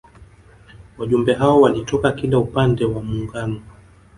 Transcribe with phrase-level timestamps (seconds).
[0.97, 3.61] Wajumbe hao walitoka kila upande wa Muungano